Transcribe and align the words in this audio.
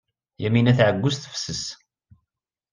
Yamina 0.43 0.77
tɛeyyu 0.77 1.09
s 1.11 1.17
tefses. 1.17 1.63